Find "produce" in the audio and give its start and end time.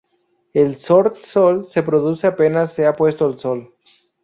1.83-2.25